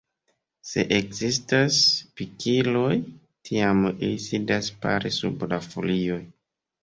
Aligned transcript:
Se 0.67 0.83
ekzistas 0.95 1.75
pikiloj 2.21 2.95
tiam 3.49 3.83
ili 3.91 4.17
sidas 4.25 4.71
pare 4.87 5.11
sub 5.19 5.45
la 5.55 5.61
folioj. 5.69 6.21